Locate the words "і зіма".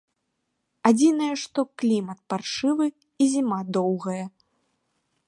3.25-3.59